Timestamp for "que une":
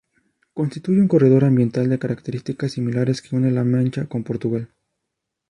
3.21-3.51